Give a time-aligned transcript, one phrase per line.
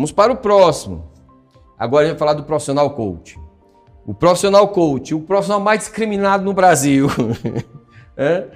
[0.00, 1.10] Vamos para o próximo.
[1.78, 3.38] Agora a gente vai falar do profissional coach.
[4.06, 7.06] O profissional coach, o profissional mais discriminado no Brasil.
[8.16, 8.46] é?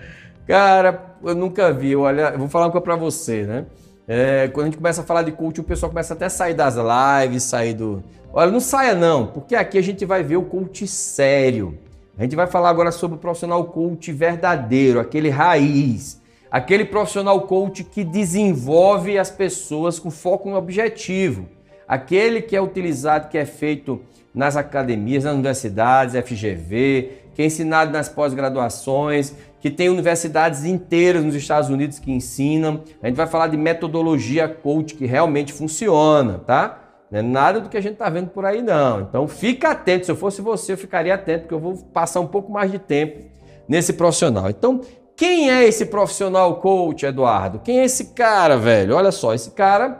[0.46, 1.96] Cara, eu nunca vi.
[1.96, 3.66] Olha, eu vou falar uma coisa para você, né?
[4.06, 6.54] É, quando a gente começa a falar de coach, o pessoal começa até a sair
[6.54, 8.04] das lives, sair do.
[8.32, 11.79] Olha, não saia não, porque aqui a gente vai ver o coach sério.
[12.18, 17.82] A gente vai falar agora sobre o profissional coach verdadeiro, aquele raiz, aquele profissional coach
[17.82, 21.49] que desenvolve as pessoas com foco no objetivo,
[21.88, 24.00] aquele que é utilizado, que é feito
[24.35, 31.35] nas academias, nas universidades, FGV, que é ensinado nas pós-graduações, que tem universidades inteiras nos
[31.35, 32.83] Estados Unidos que ensinam.
[33.03, 36.83] A gente vai falar de metodologia coach que realmente funciona, tá?
[37.11, 39.00] Não é nada do que a gente está vendo por aí, não.
[39.00, 40.05] Então fica atento.
[40.05, 42.78] Se eu fosse você, eu ficaria atento, porque eu vou passar um pouco mais de
[42.78, 43.25] tempo
[43.66, 44.50] nesse profissional.
[44.50, 44.83] Então,
[45.16, 47.58] quem é esse profissional coach, Eduardo?
[47.60, 48.94] Quem é esse cara, velho?
[48.94, 49.98] Olha só, esse cara,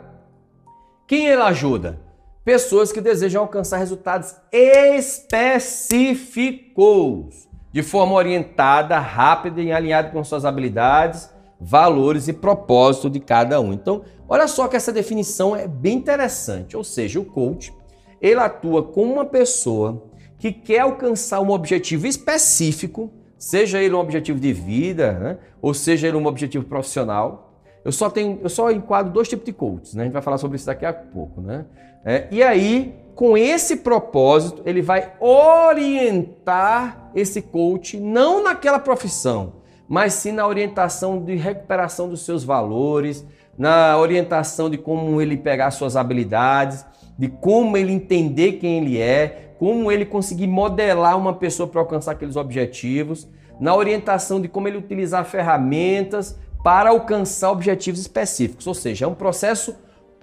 [1.07, 1.99] quem ele ajuda?
[2.43, 11.29] Pessoas que desejam alcançar resultados específicos, de forma orientada, rápida e alinhada com suas habilidades,
[11.59, 13.73] valores e propósito de cada um.
[13.73, 16.77] Então, olha só que essa definição é bem interessante.
[16.77, 17.73] Ou seja, o coach,
[18.21, 20.01] ele atua com uma pessoa
[20.39, 25.37] que quer alcançar um objetivo específico seja ele um objetivo de vida, né?
[25.61, 27.44] ou seja ele um objetivo profissional.
[27.85, 30.01] Eu só tenho, eu só enquadro dois tipos de coaches, né?
[30.01, 31.65] A gente vai falar sobre isso daqui a pouco, né?
[32.03, 40.13] É, e aí, com esse propósito, ele vai orientar esse coach não naquela profissão, mas
[40.13, 43.23] sim na orientação de recuperação dos seus valores,
[43.55, 46.83] na orientação de como ele pegar suas habilidades,
[47.17, 52.13] de como ele entender quem ele é, como ele conseguir modelar uma pessoa para alcançar
[52.13, 53.29] aqueles objetivos,
[53.59, 58.65] na orientação de como ele utilizar ferramentas para alcançar objetivos específicos.
[58.65, 59.75] Ou seja, é um processo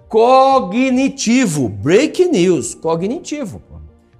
[0.09, 1.69] cognitivo.
[1.69, 3.61] Break news, cognitivo.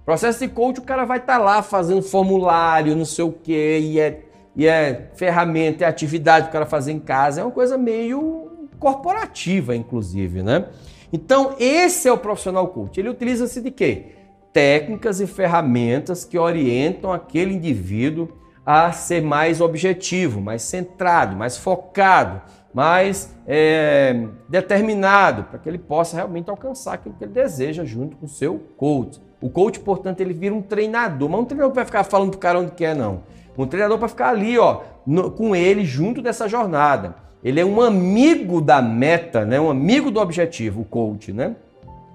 [0.06, 3.79] Processo de coach, o cara vai estar tá lá fazendo formulário, não sei o quê,
[3.83, 4.22] e é,
[4.56, 7.41] e é ferramenta, é atividade para o cara fazer em casa.
[7.41, 10.67] É uma coisa meio corporativa, inclusive, né?
[11.12, 12.97] Então, esse é o profissional coach.
[12.97, 14.13] Ele utiliza-se de quê?
[14.53, 18.29] Técnicas e ferramentas que orientam aquele indivíduo
[18.66, 22.41] a ser mais objetivo, mais centrado, mais focado,
[22.74, 28.25] mais é, determinado, para que ele possa realmente alcançar aquilo que ele deseja junto com
[28.25, 29.22] o seu coach.
[29.41, 32.38] O coach, portanto, ele vira um treinador, mas um treinador que vai ficar falando para
[32.38, 33.24] o cara onde quer, não.
[33.57, 37.16] Um treinador para ficar ali, ó, no, com ele junto dessa jornada.
[37.44, 39.59] Ele é um amigo da meta, né?
[39.59, 41.57] um amigo do objetivo, o coach, né?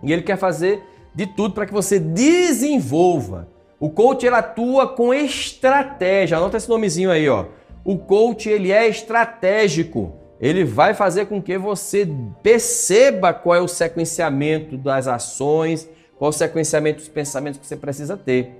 [0.02, 0.82] E ele quer fazer
[1.14, 3.48] de tudo para que você desenvolva.
[3.80, 6.36] O coach ele atua com estratégia.
[6.36, 7.46] Anota esse nomezinho aí, ó.
[7.84, 10.12] O coach ele é estratégico.
[10.40, 12.08] Ele vai fazer com que você
[12.42, 17.76] perceba qual é o sequenciamento das ações, qual é o sequenciamento dos pensamentos que você
[17.76, 18.52] precisa ter.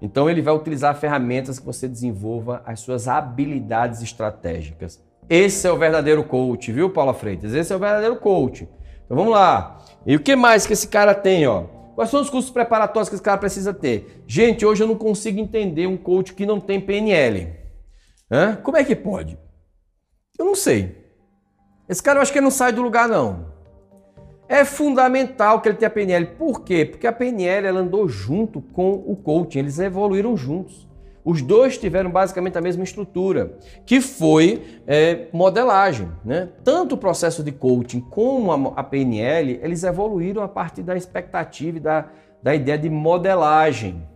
[0.00, 5.02] Então ele vai utilizar ferramentas que você desenvolva as suas habilidades estratégicas.
[5.28, 7.52] Esse é o verdadeiro coach, viu, Paula Freitas?
[7.52, 8.68] Esse é o verdadeiro coach.
[9.04, 9.78] Então vamos lá.
[10.06, 11.64] E o que mais que esse cara tem, ó?
[11.96, 14.22] Quais são os cursos preparatórios que esse cara precisa ter?
[14.26, 17.54] Gente, hoje eu não consigo entender um coach que não tem PNL.
[18.30, 18.54] Hã?
[18.56, 19.38] Como é que pode?
[20.38, 20.94] Eu não sei.
[21.88, 23.46] Esse cara eu acho que ele não sai do lugar, não.
[24.46, 26.26] É fundamental que ele tenha PNL.
[26.36, 26.84] Por quê?
[26.84, 30.85] Porque a PNL ela andou junto com o coaching, eles evoluíram juntos.
[31.26, 36.08] Os dois tiveram basicamente a mesma estrutura, que foi é, modelagem.
[36.24, 36.48] Né?
[36.62, 41.78] Tanto o processo de coaching como a, a PNL, eles evoluíram a partir da expectativa
[41.78, 42.06] e da,
[42.40, 44.06] da ideia de modelagem.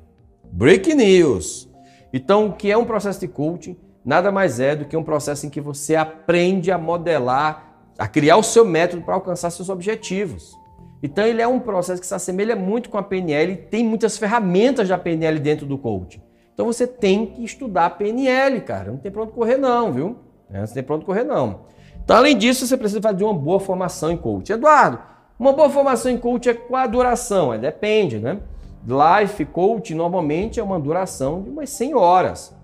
[0.52, 1.68] Break news!
[2.12, 3.76] Então, o que é um processo de coaching?
[4.04, 8.36] Nada mais é do que um processo em que você aprende a modelar, a criar
[8.36, 10.56] o seu método para alcançar seus objetivos.
[11.02, 14.16] Então, ele é um processo que se assemelha muito com a PNL e tem muitas
[14.16, 16.29] ferramentas da PNL dentro do coaching.
[16.60, 18.90] Então você tem que estudar PNL, cara.
[18.90, 20.18] Não tem pra onde correr, não, viu?
[20.52, 21.60] É, não tem pra onde correr, não.
[22.04, 24.52] Então, além disso, você precisa fazer uma boa formação em coach.
[24.52, 24.98] Eduardo,
[25.38, 27.54] uma boa formação em coach é qual a duração?
[27.54, 28.40] É, depende, né?
[28.86, 32.54] Life coach normalmente é uma duração de umas 100 horas.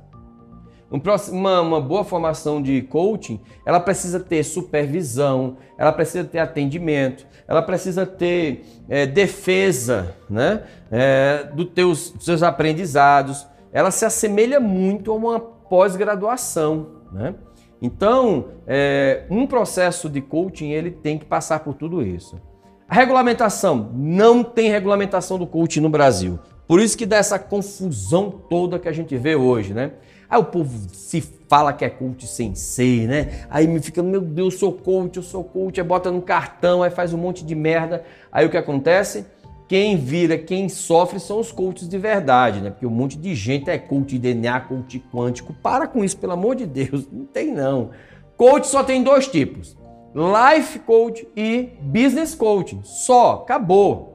[1.31, 7.63] Uma, uma, boa formação de coaching, ela precisa ter supervisão, ela precisa ter atendimento, ela
[7.63, 10.65] precisa ter é, defesa né?
[10.91, 13.47] É, do teus, dos seus aprendizados
[13.77, 16.87] ela se assemelha muito a uma pós-graduação.
[17.13, 17.35] Né?
[17.83, 22.41] Então, é, um processo de coaching ele tem que passar por tudo isso.
[22.89, 26.39] A regulamentação não tem regulamentação do coaching no Brasil.
[26.67, 29.93] Por isso que dá essa confusão toda que a gente vê hoje, né?
[30.27, 33.45] Aí o povo se fala que é coach sem ser, né?
[33.51, 36.83] Aí me fica, meu Deus, eu sou coach, eu sou coach, aí bota no cartão,
[36.83, 38.03] aí faz um monte de merda.
[38.33, 39.27] Aí o que acontece?
[39.69, 42.71] Quem vira, quem sofre são os coaches de verdade, né?
[42.71, 45.53] Porque um monte de gente é coach de DNA, coach quântico.
[45.55, 47.07] Para com isso, pelo amor de Deus.
[47.11, 47.91] Não tem não.
[48.37, 49.77] Coach só tem dois tipos:
[50.15, 52.81] life coach e business coaching.
[52.85, 54.15] Só, acabou.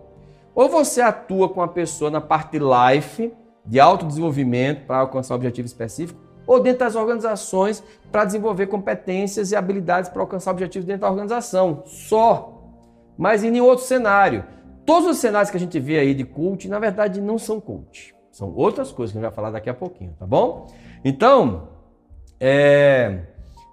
[0.55, 3.33] Ou você atua com a pessoa na parte life,
[3.65, 9.55] de autodesenvolvimento para alcançar um objetivo específico, ou dentro das organizações para desenvolver competências e
[9.55, 11.83] habilidades para alcançar objetivos dentro da organização.
[11.85, 12.57] Só.
[13.17, 14.43] Mas em nenhum outro cenário.
[14.91, 18.13] Todos os cenários que a gente vê aí de coach, na verdade, não são coach.
[18.29, 20.67] São outras coisas que a gente vai falar daqui a pouquinho, tá bom?
[21.01, 21.69] Então,
[22.37, 23.19] é...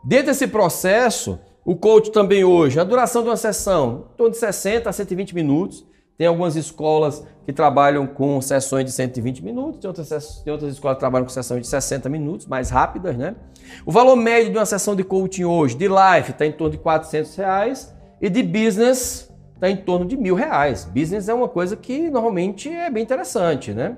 [0.04, 4.38] dentro desse processo, o coach também hoje, a duração de uma sessão, em torno de
[4.38, 5.84] 60 a 120 minutos.
[6.16, 10.98] Tem algumas escolas que trabalham com sessões de 120 minutos, tem outras, tem outras escolas
[10.98, 13.34] que trabalham com sessões de 60 minutos, mais rápidas, né?
[13.84, 16.78] O valor médio de uma sessão de coaching hoje, de life, está em torno de
[16.78, 19.27] 400 reais e de business
[19.58, 20.84] está em torno de mil reais.
[20.84, 23.96] Business é uma coisa que normalmente é bem interessante, né?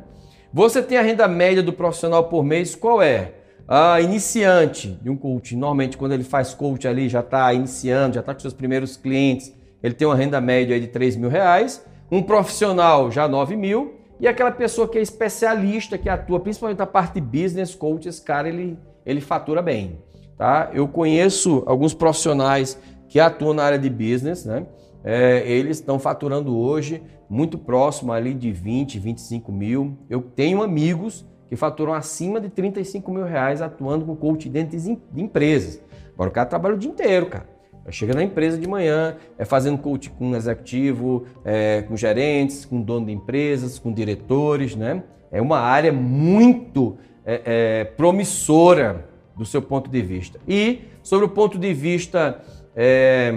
[0.52, 3.34] Você tem a renda média do profissional por mês, qual é?
[3.68, 8.20] A iniciante de um coaching, normalmente quando ele faz coaching ali, já está iniciando, já
[8.20, 12.22] está com seus primeiros clientes, ele tem uma renda média de 3 mil reais um
[12.22, 17.14] profissional já 9 mil e aquela pessoa que é especialista, que atua principalmente na parte
[17.14, 20.02] de business, coach, esse cara ele, ele fatura bem.
[20.36, 20.70] Tá?
[20.74, 22.78] Eu conheço alguns profissionais
[23.08, 24.66] que atuam na área de business, né?
[25.02, 29.96] É, eles estão faturando hoje muito próximo ali de 20, 25 mil.
[30.08, 35.22] Eu tenho amigos que faturam acima de 35 mil reais atuando com coach dentro de
[35.22, 35.82] empresas.
[36.14, 37.60] Agora o cara trabalha o dia inteiro, cara.
[37.88, 43.06] Chega na empresa de manhã, é fazendo coaching com executivo, é, com gerentes, com dono
[43.06, 45.02] de empresas, com diretores, né?
[45.32, 50.38] É uma área muito é, é, promissora do seu ponto de vista.
[50.46, 52.40] E sobre o ponto de vista,
[52.76, 53.32] é,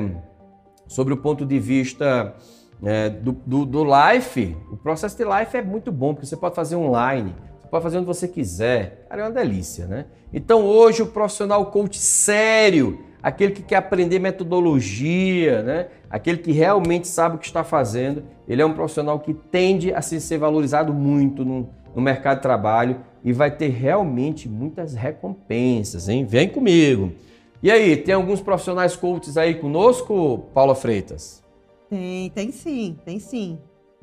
[0.93, 2.35] sobre o ponto de vista
[2.83, 6.53] é, do, do, do life, o processo de life é muito bom, porque você pode
[6.53, 9.07] fazer online, você pode fazer onde você quiser.
[9.09, 10.05] Cara, é uma delícia, né?
[10.31, 15.87] Então hoje o profissional coach sério aquele que quer aprender metodologia, né?
[16.09, 20.01] aquele que realmente sabe o que está fazendo, ele é um profissional que tende a
[20.01, 26.09] se ser valorizado muito no, no mercado de trabalho e vai ter realmente muitas recompensas,
[26.09, 26.25] hein?
[26.25, 27.13] Vem comigo.
[27.63, 31.41] E aí, tem alguns profissionais coaches aí conosco, Paula Freitas?
[31.89, 33.57] Tem, tem sim, tem sim.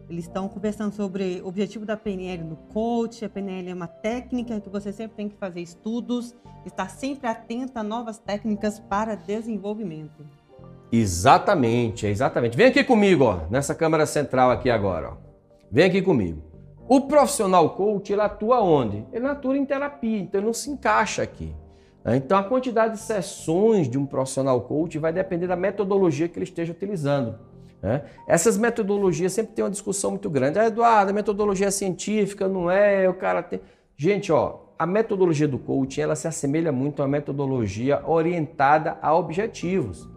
[0.09, 3.23] Eles estão conversando sobre o objetivo da PNL no coach.
[3.23, 6.35] A PNL é uma técnica que você sempre tem que fazer estudos,
[6.65, 10.27] estar sempre atento a novas técnicas para desenvolvimento.
[10.91, 12.57] Exatamente, exatamente.
[12.57, 15.11] Vem aqui comigo, ó, nessa câmera central aqui agora.
[15.11, 15.17] Ó.
[15.71, 16.43] Vem aqui comigo.
[16.89, 19.05] O profissional coach, ele atua onde?
[19.13, 21.55] Ele atua em terapia, então ele não se encaixa aqui.
[22.05, 22.17] Né?
[22.17, 26.45] Então a quantidade de sessões de um profissional coach vai depender da metodologia que ele
[26.45, 27.39] esteja utilizando.
[27.83, 28.03] Né?
[28.27, 30.59] Essas metodologias sempre tem uma discussão muito grande.
[30.59, 33.09] Ah, Eduardo, a metodologia é científica, não é?
[33.09, 33.61] O cara tem.
[33.97, 39.15] Gente, ó, a metodologia do coaching ela se assemelha muito a uma metodologia orientada a
[39.15, 40.09] objetivos.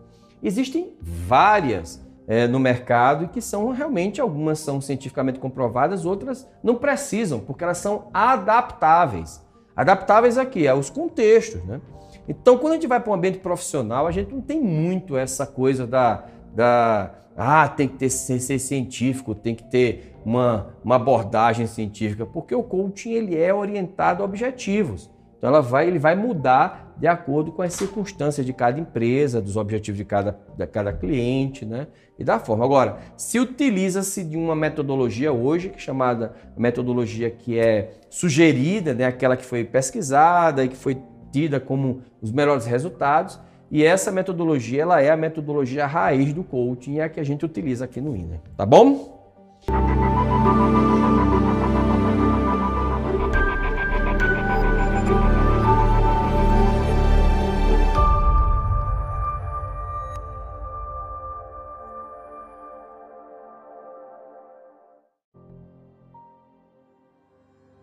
[0.42, 6.76] Existem várias é, no mercado e que são realmente algumas são cientificamente comprovadas, outras não
[6.76, 9.43] precisam, porque elas são adaptáveis.
[9.76, 11.82] Adaptáveis aqui aos contextos, né?
[12.28, 15.46] Então, quando a gente vai para um ambiente profissional, a gente não tem muito essa
[15.46, 16.24] coisa da,
[16.56, 22.54] da ah, tem que ter ser científico, tem que ter uma, uma abordagem científica, porque
[22.56, 25.10] o coaching ele é orientado a objetivos.
[25.38, 29.58] Então ela vai, ele vai mudar de acordo com as circunstâncias de cada empresa, dos
[29.58, 31.88] objetivos de cada, de cada cliente, né?
[32.18, 32.64] E da forma.
[32.64, 39.06] Agora, se utiliza-se de uma metodologia hoje, que é chamada metodologia que é sugerida, né?
[39.06, 40.98] aquela que foi pesquisada e que foi
[41.32, 43.40] tida como os melhores resultados,
[43.72, 47.44] e essa metodologia, ela é a metodologia raiz do coaching, é a que a gente
[47.44, 49.24] utiliza aqui no INER, tá bom?